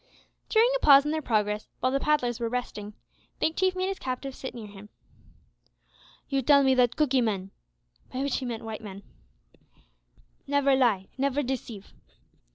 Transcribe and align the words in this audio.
During 0.49 0.71
a 0.75 0.79
pause 0.79 1.05
in 1.05 1.11
their 1.11 1.21
progress, 1.21 1.67
while 1.79 1.91
the 1.91 1.99
paddlers 1.99 2.39
were 2.39 2.49
resting, 2.49 2.95
Big 3.39 3.55
Chief 3.55 3.75
made 3.75 3.85
his 3.87 3.99
captive 3.99 4.33
sit 4.33 4.55
near 4.55 4.65
him. 4.65 4.89
"You 6.27 6.41
tell 6.41 6.63
me 6.63 6.73
that 6.73 6.95
Cookee 6.95 7.21
men" 7.21 7.51
(by 8.11 8.23
which 8.23 8.37
he 8.37 8.45
meant 8.47 8.63
white 8.65 8.81
men) 8.81 9.03
"never 10.47 10.75
lie, 10.75 11.09
never 11.19 11.43
deceive." 11.43 11.93